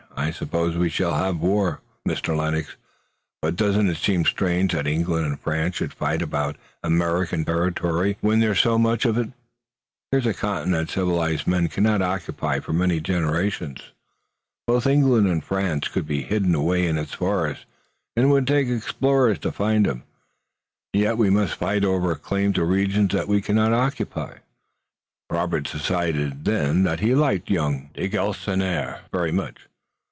[0.13, 2.35] I suppose we shall have war, Mr.
[2.35, 2.75] Lennox,
[3.41, 8.39] but doesn't it seem strange that England and France should fight about American territory, when
[8.39, 9.29] there's so much of it?
[10.11, 13.81] Here's a continent that civilized man cannot occupy for many generations.
[14.67, 17.65] Both England and France could be hidden away in its forests,
[18.15, 20.03] and it would take explorers to find them,
[20.93, 24.37] and yet we must fight over a claim to regions that we cannot occupy."
[25.31, 29.67] Robert decided then that he liked young de Galisonnière very much.